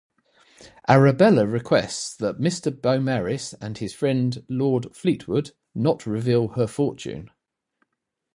Arabella 0.89 1.45
requests 1.45 2.15
that 2.15 2.39
Mr 2.39 2.71
Beaumaris 2.71 3.53
and 3.61 3.77
his 3.77 3.93
friend 3.93 4.43
Lord 4.49 4.95
Fleetwood 4.95 5.51
not 5.75 6.07
reveal 6.07 6.47
her 6.53 6.65
"fortune". 6.65 7.29